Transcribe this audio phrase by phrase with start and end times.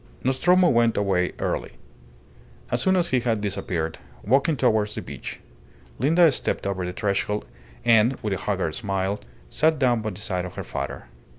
[0.23, 1.73] Nostromo went away early.
[2.71, 5.39] As soon as he had disappeared, walking towards the beach,
[5.99, 7.45] Linda stepped over the threshold
[7.85, 11.03] and, with a haggard smile, sat down by the side of her father.